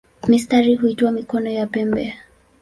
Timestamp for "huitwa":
0.75-1.11